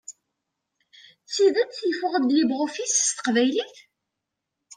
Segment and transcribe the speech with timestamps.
[1.25, 3.75] D tidet yeffeɣ-d LibreOffice s teqbaylit?